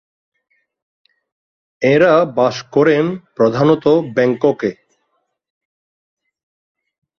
[1.81, 3.05] এঁরা বাস করেন
[3.35, 3.85] প্রধানত
[4.15, 4.71] ব্যাংককে।